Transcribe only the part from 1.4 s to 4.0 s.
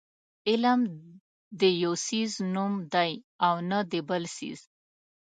د یو څیز نوم دی او ونه د